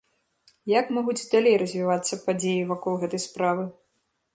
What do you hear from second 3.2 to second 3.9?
справы?